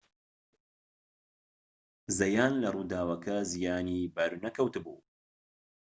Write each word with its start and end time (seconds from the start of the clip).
زەیان 2.17 2.53
لە 2.61 2.69
ڕووداوەکە 2.75 3.35
زیانی 3.51 4.11
بەر 4.15 4.31
نەکەوت 4.43 4.75
بوو 4.83 4.99